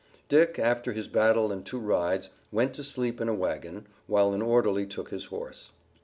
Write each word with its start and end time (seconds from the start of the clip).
Dick, 0.29 0.57
after 0.57 0.93
his 0.93 1.07
battle 1.07 1.51
and 1.51 1.63
two 1.63 1.77
rides, 1.77 2.31
went 2.51 2.73
to 2.73 2.83
sleep 2.83 3.21
in 3.21 3.29
a 3.29 3.35
wagon, 3.35 3.85
while 4.07 4.33
an 4.33 4.41
orderly 4.41 4.87
took 4.87 5.09
his 5.11 5.25
horse. 5.25 5.73